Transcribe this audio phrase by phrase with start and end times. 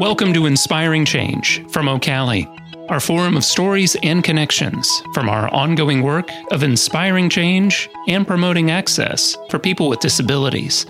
[0.00, 2.46] Welcome to Inspiring Change from Ocali,
[2.88, 8.70] our forum of stories and connections from our ongoing work of inspiring change and promoting
[8.70, 10.86] access for people with disabilities.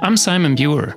[0.00, 0.96] I'm Simon Buer.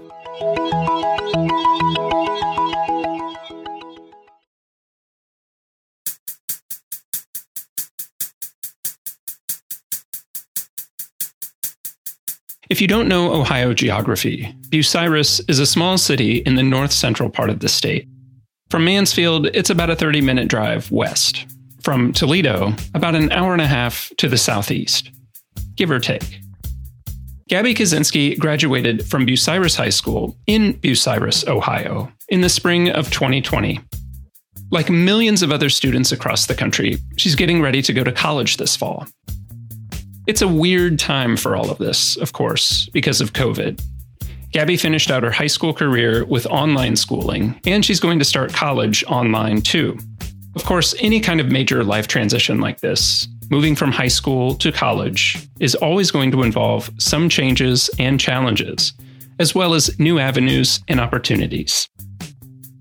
[12.70, 17.30] If you don't know Ohio geography, Bucyrus is a small city in the north central
[17.30, 18.10] part of the state.
[18.70, 21.46] From Mansfield, it's about a 30 minute drive west.
[21.82, 25.12] From Toledo, about an hour and a half to the southeast,
[25.76, 26.42] give or take.
[27.48, 33.80] Gabby Kaczynski graduated from Bucyrus High School in Bucyrus, Ohio, in the spring of 2020.
[34.72, 38.58] Like millions of other students across the country, she's getting ready to go to college
[38.58, 39.08] this fall.
[40.28, 43.82] It's a weird time for all of this, of course, because of COVID.
[44.52, 48.52] Gabby finished out her high school career with online schooling, and she's going to start
[48.52, 49.98] college online too.
[50.54, 54.70] Of course, any kind of major life transition like this, moving from high school to
[54.70, 58.92] college, is always going to involve some changes and challenges,
[59.40, 61.88] as well as new avenues and opportunities.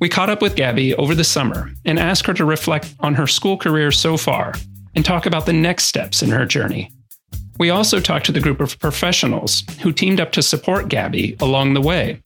[0.00, 3.28] We caught up with Gabby over the summer and asked her to reflect on her
[3.28, 4.54] school career so far
[4.96, 6.90] and talk about the next steps in her journey.
[7.58, 11.74] We also talked to the group of professionals who teamed up to support Gabby along
[11.74, 12.20] the way.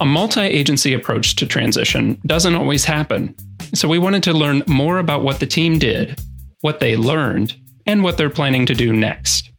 [0.00, 3.34] A multi agency approach to transition doesn't always happen,
[3.74, 6.20] so we wanted to learn more about what the team did,
[6.60, 7.54] what they learned,
[7.86, 9.50] and what they're planning to do next.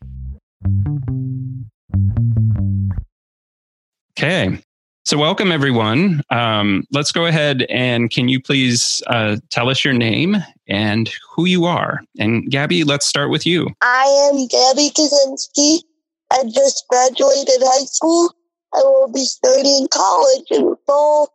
[4.17, 4.59] Okay,
[5.05, 6.21] so, welcome everyone.
[6.29, 10.37] Um, let's go ahead and can you please uh, tell us your name
[10.69, 11.99] and who you are?
[12.19, 13.67] And Gabby, let's start with you.
[13.81, 15.83] I am Gabby Kaczynski.
[16.31, 18.33] I just graduated high school.
[18.73, 21.29] I will be starting college in the fall,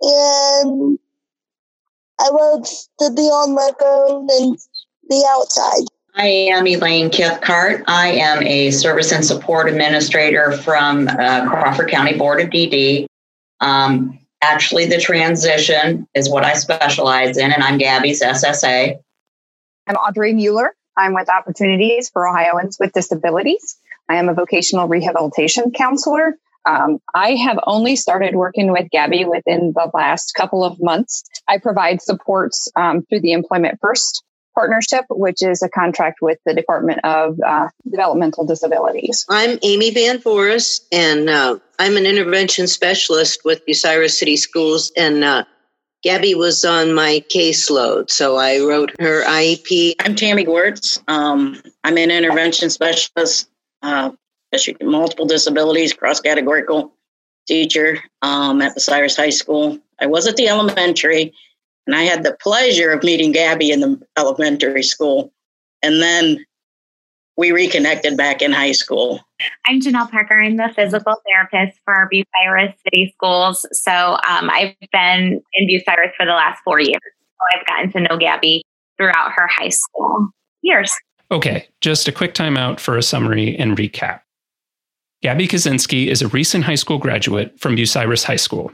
[0.00, 0.98] and
[2.18, 2.66] I love
[3.00, 4.58] to be on my phone and
[5.10, 5.84] be outside.
[6.14, 7.84] I am Elaine Kithcart.
[7.86, 13.06] I am a service and support administrator from uh, Crawford County Board of DD.
[13.60, 18.98] Um, actually, the transition is what I specialize in, and I'm Gabby's SSA.
[19.86, 20.74] I'm Audrey Mueller.
[20.98, 23.78] I'm with Opportunities for Ohioans with Disabilities.
[24.10, 26.36] I am a vocational rehabilitation counselor.
[26.66, 31.24] Um, I have only started working with Gabby within the last couple of months.
[31.48, 34.22] I provide supports um, through the Employment First
[34.54, 39.24] partnership, which is a contract with the Department of uh, Developmental Disabilities.
[39.28, 44.92] I'm Amy Van Forest, and uh, I'm an intervention specialist with Bucyrus City Schools.
[44.96, 45.44] And uh,
[46.02, 49.94] Gabby was on my caseload, so I wrote her IEP.
[50.00, 51.02] I'm Tammy Gwertz.
[51.08, 53.48] Um, I'm an intervention specialist,
[53.82, 54.10] uh,
[54.82, 56.92] multiple disabilities, cross categorical
[57.46, 59.78] teacher um, at Bucyrus High School.
[60.00, 61.32] I was at the elementary
[61.86, 65.32] and I had the pleasure of meeting Gabby in the elementary school.
[65.82, 66.44] And then
[67.36, 69.20] we reconnected back in high school.
[69.66, 70.38] I'm Janelle Parker.
[70.38, 73.66] I'm the physical therapist for Bucyrus City Schools.
[73.72, 73.92] So
[74.28, 77.00] um, I've been in Bucyrus for the last four years.
[77.00, 78.62] So I've gotten to know Gabby
[78.96, 80.28] throughout her high school
[80.60, 80.92] years.
[81.30, 84.20] Okay, just a quick timeout for a summary and recap.
[85.22, 88.70] Gabby Kaczynski is a recent high school graduate from Bucyrus High School.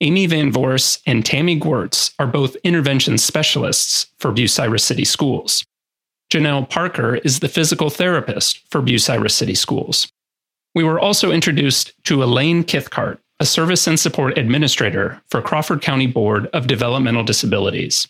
[0.00, 5.64] Amy Van Vors and Tammy Gwertz are both intervention specialists for Bucyrus City Schools.
[6.32, 10.06] Janelle Parker is the physical therapist for Bucyrus City Schools.
[10.74, 16.06] We were also introduced to Elaine Kithcart, a service and support administrator for Crawford County
[16.06, 18.06] Board of Developmental Disabilities.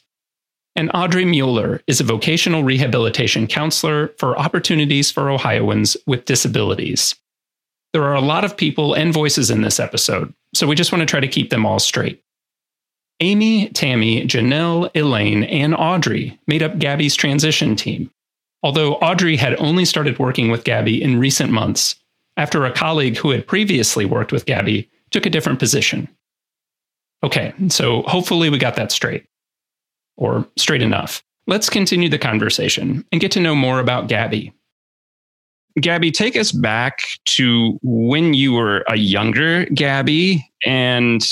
[0.76, 7.14] And Audrey Mueller is a vocational rehabilitation counselor for Opportunities for Ohioans with Disabilities.
[7.92, 11.00] There are a lot of people and voices in this episode, so we just want
[11.00, 12.22] to try to keep them all straight.
[13.20, 18.10] Amy, Tammy, Janelle, Elaine, and Audrey made up Gabby's transition team.
[18.62, 21.96] Although Audrey had only started working with Gabby in recent months,
[22.36, 26.08] after a colleague who had previously worked with Gabby took a different position.
[27.24, 29.24] Okay, so hopefully we got that straight.
[30.16, 31.22] Or straight enough.
[31.46, 34.52] Let's continue the conversation and get to know more about Gabby.
[35.80, 41.22] Gabby, take us back to when you were a younger Gabby and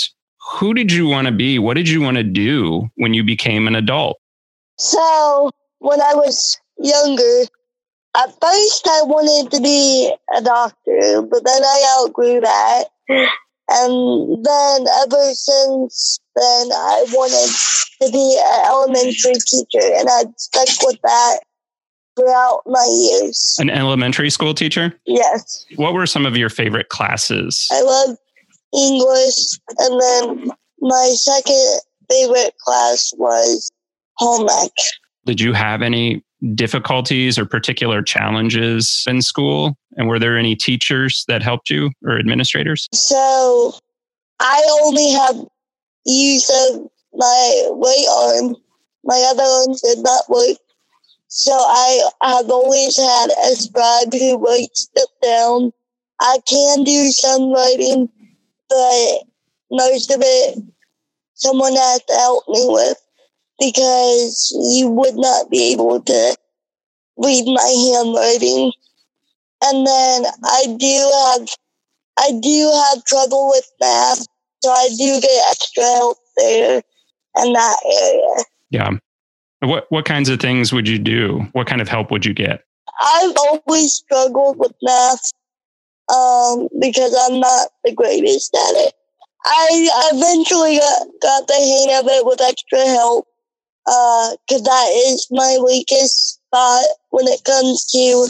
[0.52, 1.58] who did you want to be?
[1.58, 4.18] What did you want to do when you became an adult?
[4.78, 7.42] So, when I was younger,
[8.16, 12.84] at first I wanted to be a doctor, but then I outgrew that.
[13.68, 17.52] And then ever since then, I wanted
[18.02, 21.40] to be an elementary teacher, and I've stuck with that
[22.16, 23.56] throughout my years.
[23.60, 24.98] An elementary school teacher?
[25.06, 25.66] Yes.
[25.76, 27.68] What were some of your favorite classes?
[27.70, 28.16] I love
[28.74, 31.80] English, and then my second
[32.10, 33.70] favorite class was
[34.16, 34.72] home ec.
[35.24, 36.22] Did you have any
[36.54, 39.76] difficulties or particular challenges in school?
[39.96, 42.88] And were there any teachers that helped you or administrators?
[42.92, 43.74] So
[44.40, 45.36] I only have
[46.04, 48.56] use of my right arm.
[49.04, 50.58] My other arm did not work.
[51.28, 55.72] So I have always had a scribe who writes it down.
[56.20, 58.08] I can do some writing,
[58.68, 59.18] but
[59.70, 60.58] most of it
[61.34, 62.96] someone has to help me with
[63.58, 66.36] because you would not be able to
[67.16, 68.72] read my handwriting.
[69.64, 71.48] And then I do have
[72.18, 74.26] I do have trouble with math,
[74.62, 76.82] so I do get extra help there
[77.38, 78.44] in that area.
[78.70, 78.90] Yeah.
[79.66, 81.46] What what kinds of things would you do?
[81.52, 82.64] What kind of help would you get?
[83.00, 85.30] I've always struggled with math
[86.14, 88.94] um, because I'm not the greatest at it.
[89.44, 93.26] I eventually got, got the hang of it with extra help
[93.84, 98.28] because uh, that is my weakest spot when it comes to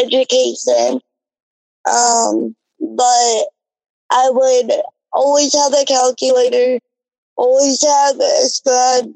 [0.00, 1.00] education.
[1.86, 3.44] Um, but
[4.10, 4.72] I would
[5.12, 6.78] always have a calculator,
[7.36, 9.12] always have a scribe,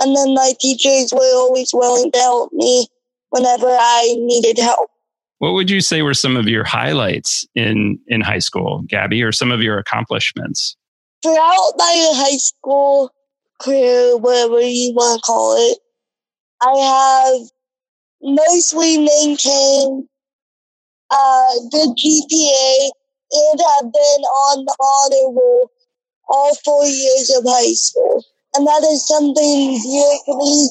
[0.00, 2.86] and then my teachers were always willing to help me
[3.30, 4.90] whenever I needed help.
[5.38, 9.32] What would you say were some of your highlights in, in high school, Gabby, or
[9.32, 10.76] some of your accomplishments?
[11.22, 13.10] Throughout my high school
[13.60, 15.78] career, whatever you want to call it,
[16.62, 17.48] I have
[18.22, 20.08] mostly maintained
[21.10, 22.90] uh, good GPA
[23.32, 25.70] and have been on the honor roll
[26.28, 28.23] all four years of high school.
[28.54, 30.68] And that is something dear to me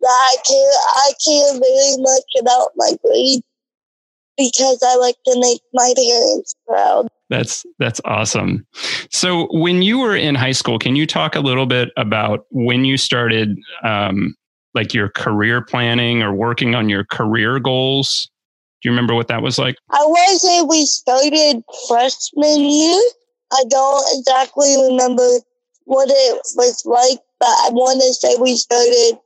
[0.00, 3.42] that I care, I care very much about my grades
[4.36, 7.08] because I like to make my parents proud.
[7.30, 8.66] That's that's awesome.
[9.10, 12.84] So, when you were in high school, can you talk a little bit about when
[12.84, 14.34] you started, um,
[14.74, 18.28] like your career planning or working on your career goals?
[18.82, 19.76] Do you remember what that was like?
[19.90, 23.00] I to say we started freshman year.
[23.52, 25.26] I don't exactly remember
[25.84, 29.18] what it was like, but I want to say we started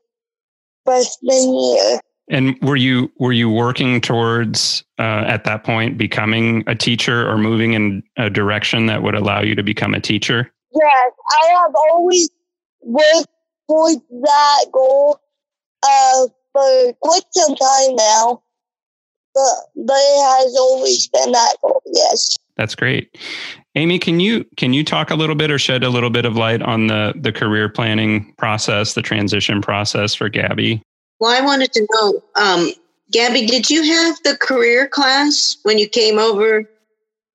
[0.84, 2.00] freshman year.
[2.28, 7.38] And were you were you working towards uh, at that point becoming a teacher or
[7.38, 10.50] moving in a direction that would allow you to become a teacher?
[10.72, 11.12] Yes,
[11.42, 12.28] I have always
[12.82, 13.28] worked
[13.68, 15.20] towards that goal
[15.84, 18.42] uh, for quite some time now,
[19.34, 21.80] but but it has always been that goal.
[21.86, 23.16] Yes, that's great.
[23.74, 26.36] Amy, can you can you talk a little bit or shed a little bit of
[26.36, 30.82] light on the the career planning process, the transition process for Gabby?
[31.20, 32.70] Well, I wanted to know, um,
[33.10, 36.64] Gabby, did you have the career class when you came over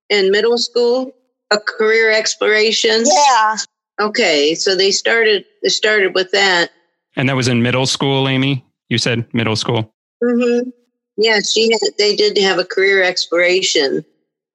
[0.09, 1.13] in middle school?
[1.51, 3.03] A career exploration?
[3.05, 3.57] Yeah.
[3.99, 6.71] Okay, so they started they started with that.
[7.15, 8.65] And that was in middle school, Amy.
[8.89, 9.93] You said middle school.
[10.23, 10.69] Mm-hmm.
[11.17, 14.05] Yeah, she had, they did have a career exploration,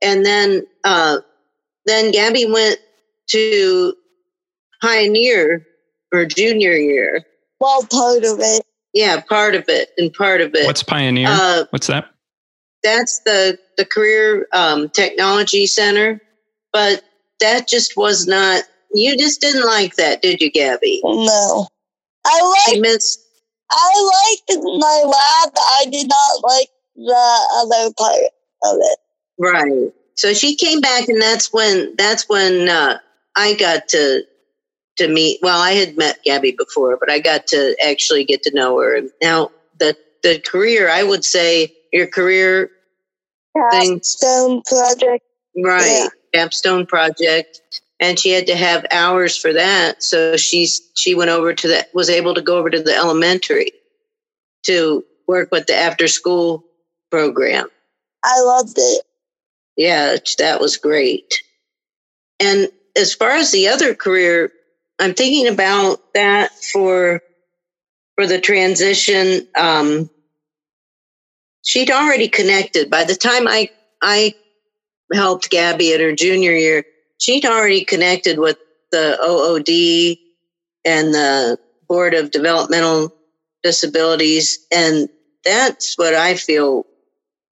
[0.02, 1.19] and then uh,
[1.84, 2.78] then Gabby went
[3.28, 3.94] to
[4.82, 5.66] Pioneer
[6.10, 7.25] for junior year.
[7.60, 8.64] Well, part of it.
[8.93, 10.66] Yeah, part of it and part of it.
[10.66, 11.28] What's Pioneer?
[11.28, 12.10] Uh, What's that?
[12.82, 16.20] That's the the Career um, Technology Center,
[16.73, 17.02] but
[17.40, 18.64] that just was not.
[18.92, 21.00] You just didn't like that, did you, Gabby?
[21.04, 21.66] No,
[22.25, 22.80] I like.
[22.80, 23.18] Miss.
[23.68, 25.52] I liked my lab.
[25.56, 28.14] I did not like the other part
[28.64, 28.99] of it.
[29.38, 29.93] Right.
[30.14, 32.99] So she came back, and that's when that's when uh,
[33.37, 34.23] I got to
[34.97, 35.40] to meet.
[35.43, 39.02] Well, I had met Gabby before, but I got to actually get to know her.
[39.23, 42.71] Now, the the career, I would say, your career
[43.71, 45.25] capstone project,
[45.62, 45.87] right?
[45.87, 46.09] Yeah.
[46.35, 47.61] Capstone project,
[48.00, 50.02] and she had to have hours for that.
[50.02, 53.73] So she's she went over to the was able to go over to the elementary
[54.64, 56.64] to work with the after school
[57.11, 57.69] program.
[58.25, 59.05] I loved it.
[59.76, 61.35] Yeah, that was great.
[62.40, 64.52] And as far as the other career
[64.99, 67.23] I'm thinking about that for
[68.14, 69.49] for the transition.
[69.59, 70.11] Um,
[71.64, 73.71] she'd already connected by the time I
[74.02, 74.35] I
[75.14, 76.85] helped Gabby at her junior year.
[77.18, 78.59] She'd already connected with
[78.92, 80.18] the OOD
[80.85, 83.14] and the Board of Developmental
[83.62, 85.09] Disabilities, and
[85.45, 86.87] that's what I feel.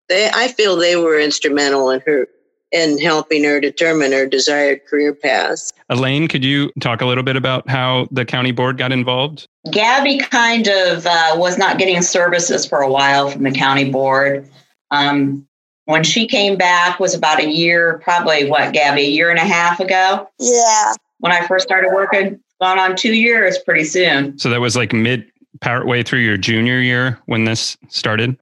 [0.08, 2.28] They I feel they were instrumental in her
[2.72, 5.70] in helping her determine her desired career path.
[5.90, 9.46] Elaine, could you talk a little bit about how the county board got involved?
[9.70, 14.48] Gabby kind of uh, was not getting services for a while from the county board.
[14.90, 15.46] Um,
[15.84, 19.44] when she came back was about a year, probably what, Gabby, a year and a
[19.44, 20.28] half ago?
[20.40, 20.94] Yeah.
[21.18, 24.36] When I first started working, gone on two years pretty soon.
[24.38, 25.30] So that was like mid
[25.60, 28.36] part way through your junior year when this started?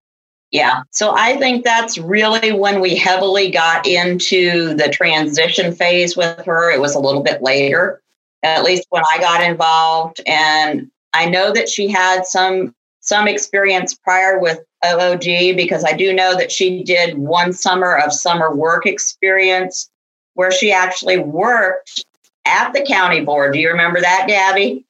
[0.52, 0.82] Yeah.
[0.90, 6.70] So I think that's really when we heavily got into the transition phase with her.
[6.70, 8.02] It was a little bit later,
[8.42, 10.20] at least when I got involved.
[10.26, 16.12] And I know that she had some some experience prior with OOD because I do
[16.12, 19.90] know that she did one summer of summer work experience
[20.34, 22.04] where she actually worked
[22.44, 23.54] at the county board.
[23.54, 24.84] Do you remember that, Gabby?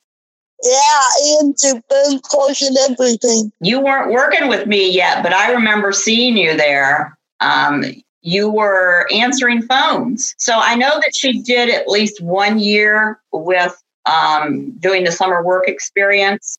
[0.63, 1.83] Yeah, and to
[2.23, 3.53] calls and everything.
[3.61, 7.19] You weren't working with me yet, but I remember seeing you there.
[7.41, 7.85] Um,
[8.23, 10.35] you were answering phones.
[10.39, 13.77] So I know that she did at least one year with
[14.07, 16.57] um, doing the summer work experience.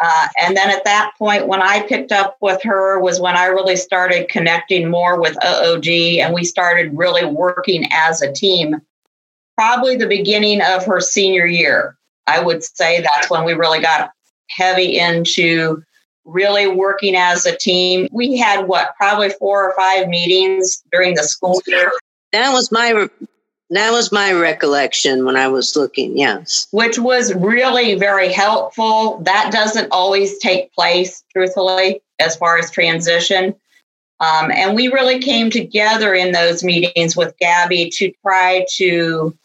[0.00, 3.46] Uh, and then at that point, when I picked up with her, was when I
[3.46, 8.80] really started connecting more with OOD and we started really working as a team.
[9.56, 11.97] Probably the beginning of her senior year.
[12.28, 14.10] I would say that's when we really got
[14.50, 15.82] heavy into
[16.24, 18.08] really working as a team.
[18.12, 21.92] We had what, probably four or five meetings during the school year.
[22.32, 23.08] That was my
[23.70, 26.68] that was my recollection when I was looking, yes.
[26.70, 29.18] Which was really very helpful.
[29.24, 33.54] That doesn't always take place, truthfully, as far as transition.
[34.20, 39.36] Um, and we really came together in those meetings with Gabby to try to.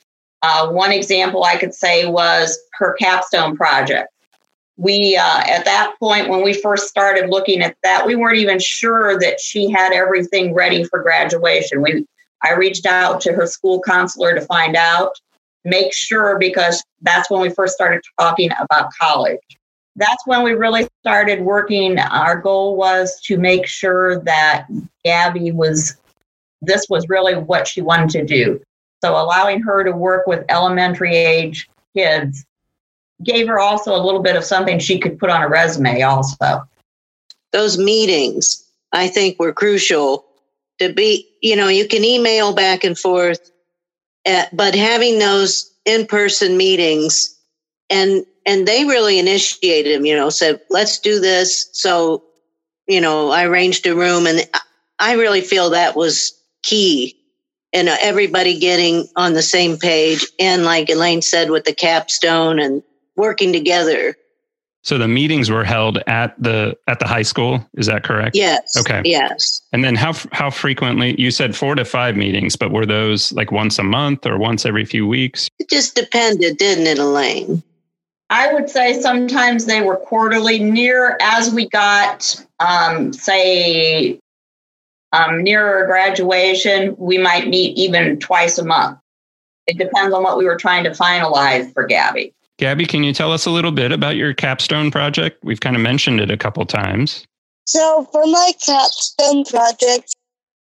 [0.43, 4.09] Uh, one example I could say was her capstone project.
[4.75, 8.59] We, uh, at that point, when we first started looking at that, we weren't even
[8.59, 11.81] sure that she had everything ready for graduation.
[11.81, 12.05] We
[12.43, 15.13] I reached out to her school counselor to find out,
[15.63, 19.39] make sure, because that's when we first started talking about college.
[19.95, 21.99] That's when we really started working.
[21.99, 24.67] Our goal was to make sure that
[25.05, 25.95] Gabby was,
[26.61, 28.61] this was really what she wanted to do.
[29.03, 32.45] So allowing her to work with elementary age kids
[33.21, 36.65] gave her also a little bit of something she could put on a resume also.
[37.51, 40.25] Those meetings, I think, were crucial
[40.79, 43.51] to be, you know, you can email back and forth,
[44.25, 47.37] uh, but having those in person meetings
[47.89, 51.67] and and they really initiated them, you know, said, let's do this.
[51.73, 52.23] So,
[52.87, 54.49] you know, I arranged a room and
[54.97, 57.17] I really feel that was key
[57.73, 60.25] and everybody getting on the same page.
[60.39, 62.83] And like Elaine said, with the capstone and
[63.15, 64.15] working together.
[64.83, 67.65] So the meetings were held at the at the high school.
[67.75, 68.35] Is that correct?
[68.35, 68.75] Yes.
[68.77, 69.01] Okay.
[69.05, 69.61] Yes.
[69.71, 71.15] And then how how frequently?
[71.17, 74.65] You said four to five meetings, but were those like once a month or once
[74.65, 75.47] every few weeks?
[75.57, 77.63] It just depended, didn't it, Elaine?
[78.29, 80.59] I would say sometimes they were quarterly.
[80.59, 84.19] Near as we got, um, say,
[85.13, 88.97] um, nearer graduation, we might meet even twice a month.
[89.67, 92.33] It depends on what we were trying to finalize for Gabby.
[92.57, 95.43] Gabby, can you tell us a little bit about your capstone project?
[95.43, 97.25] We've kind of mentioned it a couple times.
[97.65, 100.15] So for my capstone project,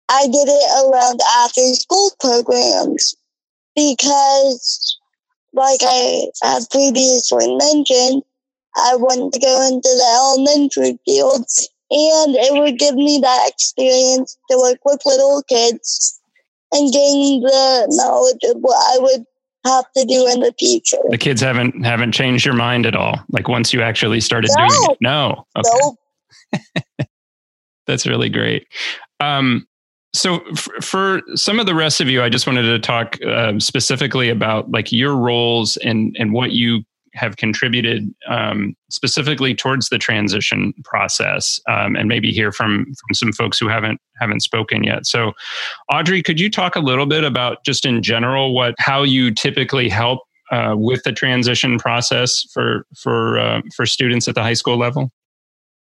[0.10, 3.16] I did it around after school programs
[3.76, 4.98] because,
[5.54, 8.24] like I have previously mentioned,
[8.76, 14.38] I wanted to go into the elementary fields and it would give me that experience
[14.50, 16.20] to work with little kids
[16.72, 19.26] and gain the knowledge of what I would
[19.66, 20.98] have to do in the future.
[21.10, 23.20] The kids haven't haven't changed your mind at all.
[23.32, 24.68] Like once you actually started No.
[24.68, 24.98] doing it.
[25.02, 25.48] No.
[25.58, 25.70] Okay.
[25.82, 27.08] Nope.
[27.88, 28.68] That's really great.
[29.20, 29.68] Um,
[30.14, 33.60] so f- for some of the rest of you, I just wanted to talk uh,
[33.60, 39.98] specifically about like your roles and and what you have contributed um, specifically towards the
[39.98, 45.06] transition process, um, and maybe hear from from some folks who haven't haven't spoken yet.
[45.06, 45.34] So,
[45.92, 49.90] Audrey, could you talk a little bit about just in general what how you typically
[49.90, 50.20] help
[50.52, 55.12] uh, with the transition process for for uh, for students at the high school level?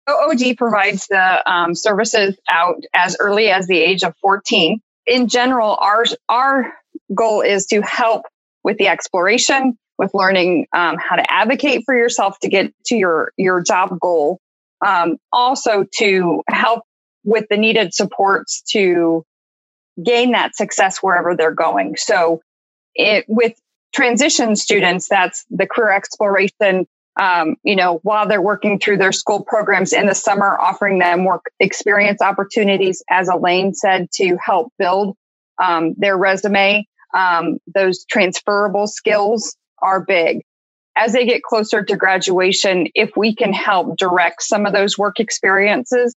[0.10, 4.80] OOD provides the um, services out as early as the age of 14.
[5.08, 6.74] In general, our, our
[7.16, 8.26] goal is to help
[8.64, 13.32] with the exploration, with learning um, how to advocate for yourself to get to your,
[13.38, 14.40] your job goal.
[14.84, 16.84] Um, also to help
[17.26, 19.26] with the needed supports to
[20.02, 21.98] gain that success wherever they're going.
[21.98, 22.42] So
[22.96, 23.54] it, with
[23.94, 26.88] transition students, that's the career exploration
[27.20, 31.26] um, you know, while they're working through their school programs in the summer, offering them
[31.26, 35.18] work experience opportunities, as Elaine said, to help build
[35.62, 36.88] um, their resume.
[37.14, 40.42] Um, those transferable skills are big.
[40.96, 45.20] As they get closer to graduation, if we can help direct some of those work
[45.20, 46.14] experiences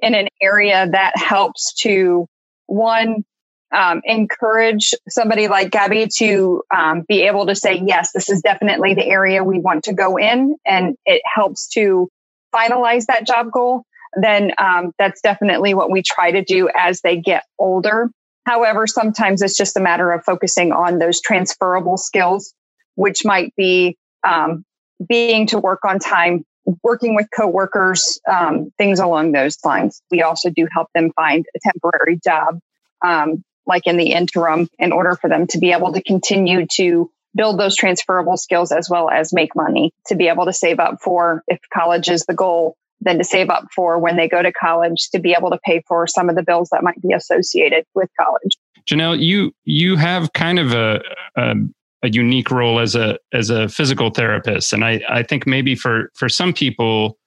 [0.00, 2.26] in an area that helps to
[2.66, 3.24] one,
[3.72, 8.94] um, encourage somebody like Gabby to um, be able to say, yes, this is definitely
[8.94, 12.08] the area we want to go in, and it helps to
[12.54, 17.16] finalize that job goal, then um, that's definitely what we try to do as they
[17.16, 18.10] get older.
[18.44, 22.52] However, sometimes it's just a matter of focusing on those transferable skills,
[22.94, 23.96] which might be
[24.26, 24.64] um,
[25.06, 26.44] being to work on time,
[26.82, 30.02] working with coworkers, um, things along those lines.
[30.10, 32.58] We also do help them find a temporary job
[33.04, 37.10] um, like in the interim, in order for them to be able to continue to
[37.34, 40.98] build those transferable skills as well as make money to be able to save up
[41.02, 44.52] for if college is the goal then to save up for when they go to
[44.52, 47.84] college to be able to pay for some of the bills that might be associated
[47.94, 48.56] with college.
[48.88, 51.00] Janelle, you you have kind of a,
[51.36, 51.54] a,
[52.02, 56.10] a unique role as a as a physical therapist, and I I think maybe for
[56.14, 57.18] for some people,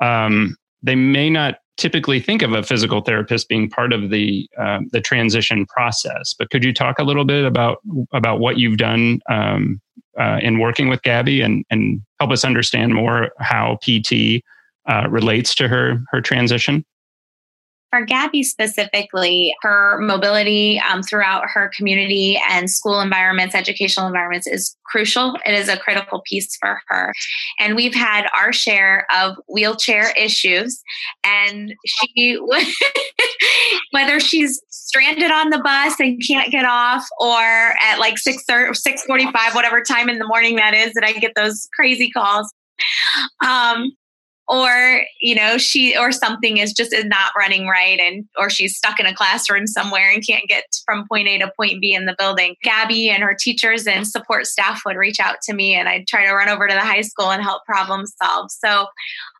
[0.00, 4.80] um, they may not typically think of a physical therapist being part of the uh,
[4.92, 6.34] the transition process.
[6.38, 7.78] But could you talk a little bit about
[8.12, 9.80] about what you've done um,
[10.18, 14.42] uh, in working with Gabby and and help us understand more how PT
[14.88, 16.84] uh, relates to her her transition?
[17.90, 24.76] For Gabby specifically, her mobility um, throughout her community and school environments, educational environments is
[24.84, 25.36] crucial.
[25.44, 27.12] It is a critical piece for her.
[27.58, 30.80] And we've had our share of wheelchair issues.
[31.24, 32.38] And she,
[33.90, 39.54] whether she's stranded on the bus and can't get off, or at like 6 645,
[39.54, 42.52] whatever time in the morning that is, that I get those crazy calls.
[43.44, 43.92] Um,
[44.50, 48.76] or you know she or something is just is not running right and or she's
[48.76, 52.06] stuck in a classroom somewhere and can't get from point a to point b in
[52.06, 52.56] the building.
[52.64, 56.26] Gabby and her teachers and support staff would reach out to me and i'd try
[56.26, 58.50] to run over to the high school and help problem solve.
[58.50, 58.86] So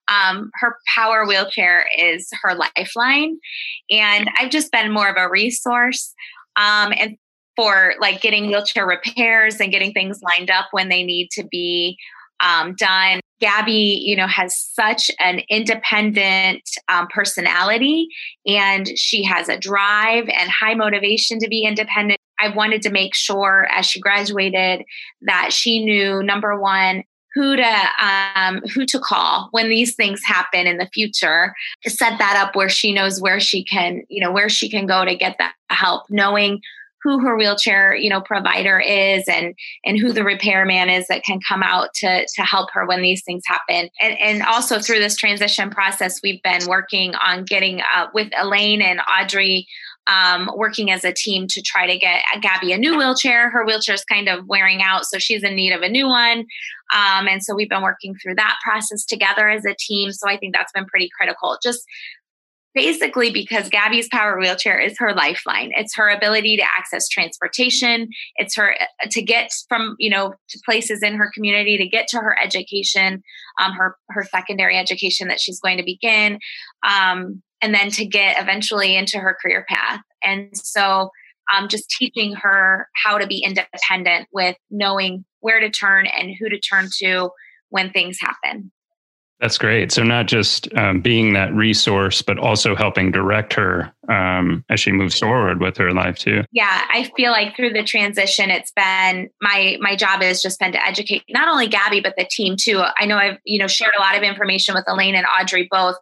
[0.09, 3.39] um, her power wheelchair is her lifeline
[3.91, 6.15] and i've just been more of a resource
[6.57, 7.17] um, and
[7.57, 11.99] for like getting wheelchair repairs and getting things lined up when they need to be
[12.43, 13.21] um, done.
[13.41, 18.07] Gabby, you know, has such an independent um, personality
[18.47, 22.21] and she has a drive and high motivation to be independent.
[22.39, 24.85] I wanted to make sure as she graduated
[25.23, 30.67] that she knew number one, who to um, who to call when these things happen
[30.67, 31.55] in the future
[31.87, 35.05] set that up where she knows where she can you know where she can go
[35.05, 36.61] to get that help knowing
[37.03, 41.39] who her wheelchair you know provider is and and who the repairman is that can
[41.47, 45.17] come out to to help her when these things happen and and also through this
[45.17, 49.67] transition process we've been working on getting uh, with elaine and audrey
[50.07, 53.51] um, working as a team to try to get Gabby a new wheelchair.
[53.51, 56.47] Her wheelchair is kind of wearing out, so she's in need of a new one.
[56.93, 60.11] Um, and so we've been working through that process together as a team.
[60.11, 61.57] So I think that's been pretty critical.
[61.63, 61.85] Just
[62.75, 65.73] basically because Gabby's power wheelchair is her lifeline.
[65.77, 68.09] It's her ability to access transportation.
[68.37, 72.09] It's her uh, to get from you know to places in her community to get
[72.09, 73.23] to her education,
[73.61, 76.39] um, her her secondary education that she's going to begin,
[76.87, 80.01] um, and then to get eventually into her career path.
[80.23, 81.11] And so,
[81.55, 86.49] um, just teaching her how to be independent with knowing where to turn and who
[86.49, 87.31] to turn to
[87.71, 88.71] when things happen.
[89.41, 89.91] That's great.
[89.91, 94.93] So not just um, being that resource, but also helping direct her um, as she
[94.93, 96.45] moves forward with her life too.
[96.53, 100.73] Yeah, I feel like through the transition, it's been my my job has just been
[100.73, 102.83] to educate not only Gabby but the team too.
[102.99, 105.97] I know I've you know shared a lot of information with Elaine and Audrey both,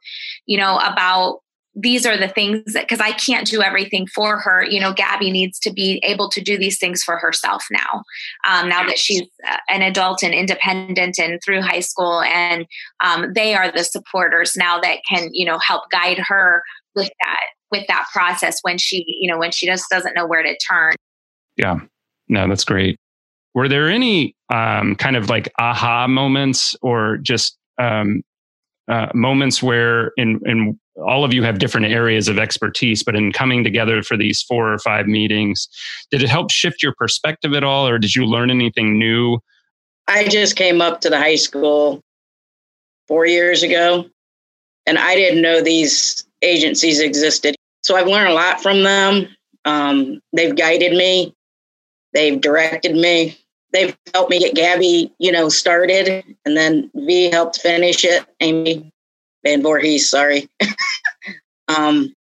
[0.47, 1.41] you know about
[1.81, 4.65] these are the things that because I can't do everything for her.
[4.65, 8.03] You know, Gabby needs to be able to do these things for herself now.
[8.49, 12.67] Um, now that she's uh, an adult and independent and through high school, and
[13.03, 16.63] um, they are the supporters now that can you know help guide her
[16.97, 20.43] with that with that process when she you know when she just doesn't know where
[20.43, 20.95] to turn.
[21.57, 21.79] Yeah,
[22.29, 22.99] no, that's great.
[23.55, 28.23] Were there any um, kind of like aha moments or just um,
[28.89, 33.33] uh, moments where in in all of you have different areas of expertise, but in
[33.33, 35.69] coming together for these four or five meetings,
[36.11, 39.39] did it help shift your perspective at all, or did you learn anything new?
[40.07, 42.03] I just came up to the high school
[43.07, 44.07] four years ago,
[44.87, 47.55] and I didn't know these agencies existed.
[47.83, 49.29] So I've learned a lot from them.
[49.65, 51.35] Um, they've guided me,
[52.15, 53.37] they've directed me,
[53.73, 58.25] they've helped me get Gabby, you know, started, and then V helped finish it.
[58.41, 58.91] Amy
[59.45, 60.49] Van Voorhees, sorry.
[61.79, 62.13] um,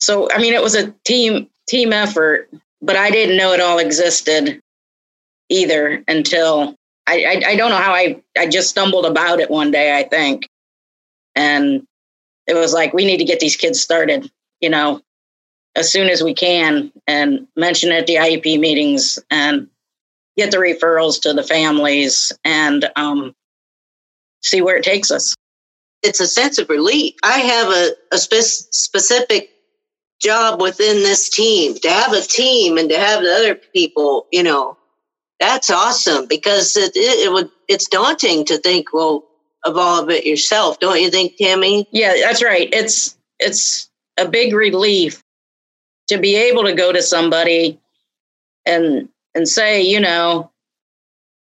[0.00, 2.48] so I mean, it was a team team effort.
[2.80, 4.60] but I didn't know it all existed
[5.48, 9.70] either until I, I, I don't know how I, I just stumbled about it one
[9.70, 10.46] day, I think.
[11.34, 11.86] And
[12.46, 15.00] it was like, we need to get these kids started, you know,
[15.74, 19.68] as soon as we can and mention it at the IEP meetings and
[20.36, 23.34] get the referrals to the families and um,
[24.42, 25.34] see where it takes us.
[26.02, 27.14] It's a sense of relief.
[27.22, 29.50] I have a, a spe- specific
[30.20, 34.42] job within this team to have a team and to have the other people, you
[34.42, 34.76] know,
[35.40, 39.24] that's awesome because it, it, it would, it's daunting to think, well,
[39.64, 40.78] of all of it yourself.
[40.80, 41.86] Don't you think, Tammy?
[41.92, 42.68] Yeah, that's right.
[42.72, 45.22] It's, it's a big relief
[46.08, 47.78] to be able to go to somebody
[48.66, 50.50] and, and say, you know,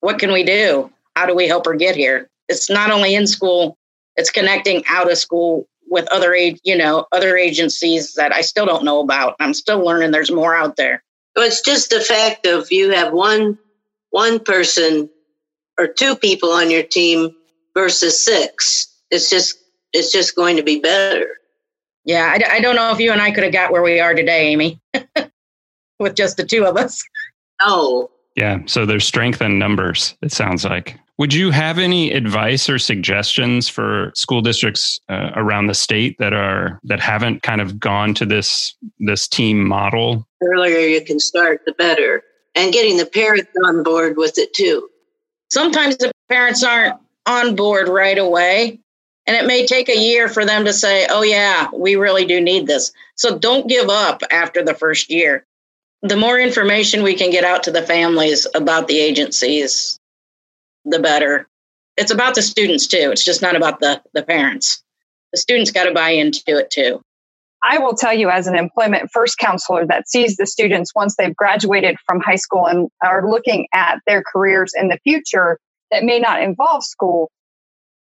[0.00, 0.90] what can we do?
[1.16, 2.28] How do we help her get here?
[2.48, 3.76] It's not only in school,
[4.16, 8.84] it's connecting out of school with other you know other agencies that I still don't
[8.84, 9.36] know about.
[9.40, 10.10] I'm still learning.
[10.10, 11.02] There's more out there.
[11.36, 13.58] Well, it's just the fact of you have one
[14.10, 15.10] one person
[15.78, 17.30] or two people on your team
[17.74, 18.86] versus six.
[19.10, 19.58] It's just
[19.92, 21.26] it's just going to be better.
[22.04, 24.14] Yeah, I, I don't know if you and I could have got where we are
[24.14, 24.80] today, Amy,
[25.98, 27.02] with just the two of us.
[27.60, 28.10] No.
[28.36, 30.16] Yeah, so there's strength in numbers.
[30.22, 30.98] It sounds like.
[31.18, 36.32] Would you have any advice or suggestions for school districts uh, around the state that
[36.32, 40.26] are that haven't kind of gone to this this team model?
[40.40, 42.24] The earlier you can start, the better,
[42.56, 44.88] and getting the parents on board with it too.
[45.50, 48.80] Sometimes the parents aren't on board right away,
[49.28, 52.40] and it may take a year for them to say, "Oh yeah, we really do
[52.40, 55.46] need this." So don't give up after the first year.
[56.04, 59.98] The more information we can get out to the families about the agencies,
[60.84, 61.48] the better.
[61.96, 63.08] It's about the students too.
[63.10, 64.82] It's just not about the, the parents.
[65.32, 67.00] The students got to buy into it too.
[67.62, 71.34] I will tell you, as an employment first counselor that sees the students once they've
[71.34, 75.58] graduated from high school and are looking at their careers in the future
[75.90, 77.30] that may not involve school,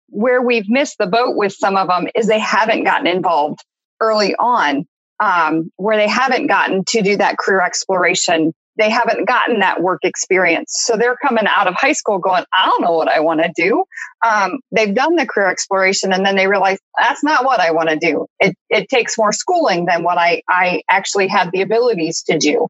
[0.09, 3.63] where we've missed the boat with some of them is they haven't gotten involved
[4.01, 4.85] early on,
[5.19, 9.99] um, where they haven't gotten to do that career exploration they haven't gotten that work
[10.03, 10.73] experience.
[10.77, 13.51] So they're coming out of high school going, I don't know what I want to
[13.55, 13.83] do.
[14.25, 17.89] Um, they've done the career exploration and then they realize that's not what I want
[17.89, 18.25] to do.
[18.39, 22.67] It, it takes more schooling than what I, I actually have the abilities to do.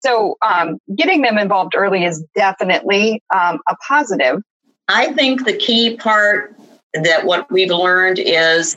[0.00, 4.42] So um, getting them involved early is definitely um, a positive.
[4.88, 6.56] I think the key part
[6.92, 8.76] that what we've learned is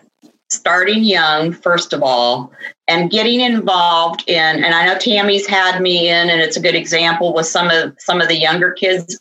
[0.50, 2.52] starting young, first of all,
[2.88, 6.76] and getting involved in, and I know Tammy's had me in, and it's a good
[6.76, 9.20] example with some of some of the younger kids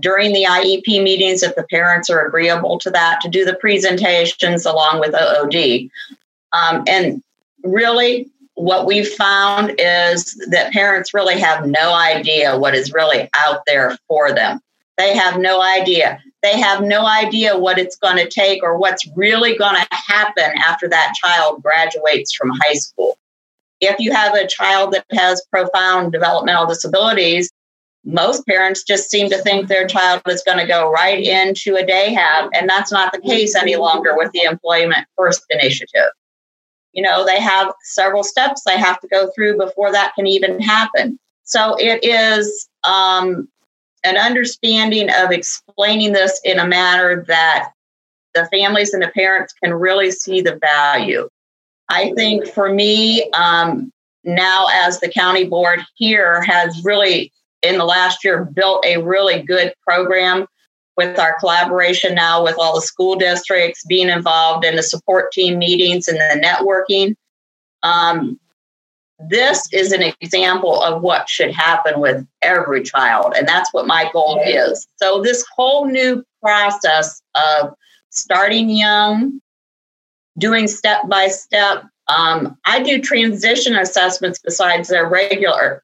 [0.00, 4.64] during the IEP meetings, if the parents are agreeable to that, to do the presentations
[4.64, 5.90] along with OOD.
[6.52, 7.22] Um, and
[7.62, 13.62] really, what we've found is that parents really have no idea what is really out
[13.66, 14.60] there for them.
[14.96, 19.08] They have no idea they have no idea what it's going to take or what's
[19.16, 23.16] really going to happen after that child graduates from high school.
[23.80, 27.50] If you have a child that has profound developmental disabilities,
[28.04, 31.86] most parents just seem to think their child is going to go right into a
[31.86, 36.10] day hab, and that's not the case any longer with the Employment First initiative.
[36.92, 40.60] You know, they have several steps they have to go through before that can even
[40.60, 41.18] happen.
[41.44, 43.48] So it is um,
[44.04, 47.70] an understanding of explaining this in a manner that
[48.34, 51.28] the families and the parents can really see the value.
[51.88, 53.92] I think for me, um,
[54.24, 59.42] now as the county board here has really, in the last year, built a really
[59.42, 60.46] good program
[60.96, 65.58] with our collaboration now with all the school districts being involved in the support team
[65.58, 67.14] meetings and the networking.
[67.82, 68.38] Um,
[69.28, 73.34] this is an example of what should happen with every child.
[73.36, 74.86] And that's what my goal is.
[74.96, 77.74] So, this whole new process of
[78.10, 79.40] starting young,
[80.38, 85.82] doing step by step, um, I do transition assessments besides their regular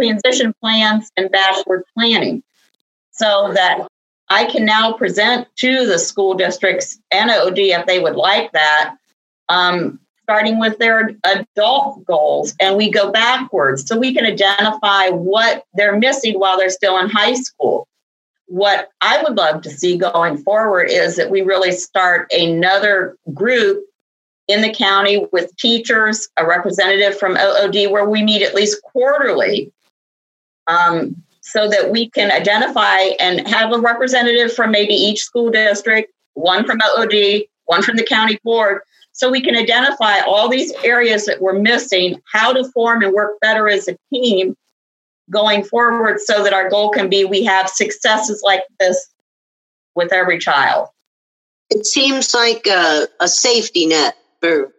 [0.00, 2.42] transition plans and bachelor planning
[3.12, 3.86] so that
[4.28, 8.96] I can now present to the school districts NOD if they would like that.
[9.48, 10.00] Um,
[10.30, 15.98] starting with their adult goals and we go backwards so we can identify what they're
[15.98, 17.88] missing while they're still in high school.
[18.46, 23.84] What I would love to see going forward is that we really start another group
[24.46, 29.72] in the county with teachers, a representative from OOD, where we meet at least quarterly,
[30.68, 36.12] um, so that we can identify and have a representative from maybe each school district,
[36.34, 38.82] one from OOD, one from the county board,
[39.20, 43.38] so we can identify all these areas that we're missing, how to form and work
[43.42, 44.56] better as a team,
[45.28, 49.10] going forward so that our goal can be we have successes like this
[49.94, 50.88] with every child.
[51.68, 54.72] It seems like a, a safety net for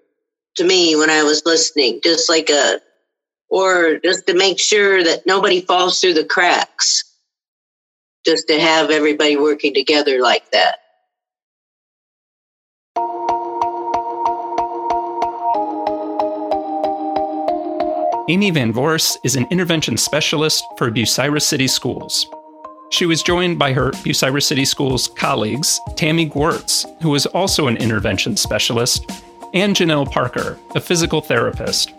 [0.55, 2.81] to me when I was listening, just like a
[3.47, 7.03] or just to make sure that nobody falls through the cracks.
[8.25, 10.80] Just to have everybody working together like that.
[18.29, 22.27] Amy Van Voorst is an intervention specialist for Bucyrus City Schools.
[22.91, 27.77] She was joined by her Bucyrus City Schools colleagues, Tammy Gwertz, who was also an
[27.77, 29.09] intervention specialist,
[29.55, 31.93] and Janelle Parker, a physical therapist.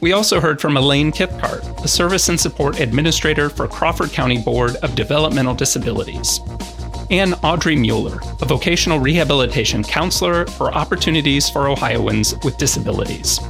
[0.00, 4.76] We also heard from Elaine Kithcart, a service and support administrator for Crawford County Board
[4.76, 6.40] of Developmental Disabilities,
[7.10, 13.40] and Audrey Mueller, a vocational rehabilitation counselor for Opportunities for Ohioans with Disabilities.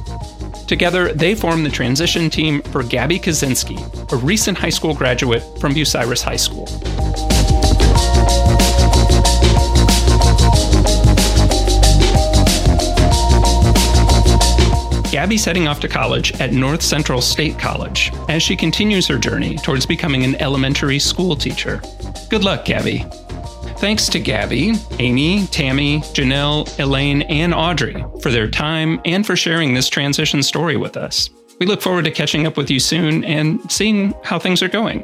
[0.71, 3.77] Together, they form the transition team for Gabby Kaczynski,
[4.13, 6.65] a recent high school graduate from Bucyrus High School.
[15.11, 19.57] Gabby's heading off to college at North Central State College as she continues her journey
[19.57, 21.81] towards becoming an elementary school teacher.
[22.29, 23.05] Good luck, Gabby.
[23.81, 29.73] Thanks to Gabby, Amy, Tammy, Janelle, Elaine, and Audrey for their time and for sharing
[29.73, 31.31] this transition story with us.
[31.59, 34.99] We look forward to catching up with you soon and seeing how things are going.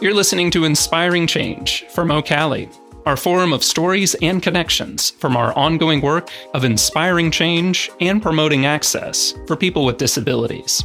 [0.00, 5.52] You're listening to Inspiring Change from Ocali, our forum of stories and connections from our
[5.52, 10.82] ongoing work of inspiring change and promoting access for people with disabilities.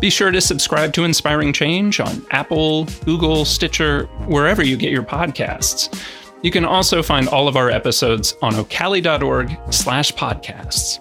[0.00, 5.02] Be sure to subscribe to Inspiring Change on Apple, Google, Stitcher, wherever you get your
[5.02, 5.94] podcasts.
[6.42, 11.00] You can also find all of our episodes on ocali.org slash podcasts.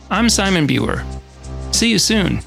[0.10, 1.04] I'm Simon Buer.
[1.72, 2.42] See you soon.